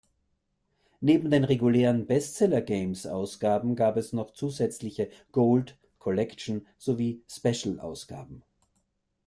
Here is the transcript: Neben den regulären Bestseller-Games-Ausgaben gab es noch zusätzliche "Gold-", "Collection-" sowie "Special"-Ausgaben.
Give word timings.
Neben 0.99 1.29
den 1.29 1.43
regulären 1.43 2.07
Bestseller-Games-Ausgaben 2.07 3.75
gab 3.75 3.97
es 3.97 4.13
noch 4.13 4.31
zusätzliche 4.33 5.11
"Gold-", 5.31 5.77
"Collection-" 5.99 6.65
sowie 6.79 7.21
"Special"-Ausgaben. 7.29 8.41